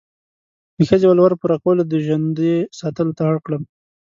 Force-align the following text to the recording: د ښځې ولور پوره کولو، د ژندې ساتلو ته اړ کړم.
د 0.77 0.79
ښځې 0.89 1.05
ولور 1.09 1.31
پوره 1.41 1.57
کولو، 1.63 1.83
د 1.87 1.93
ژندې 2.07 2.53
ساتلو 2.79 3.15
ته 3.17 3.21
اړ 3.29 3.35
کړم. 3.45 3.63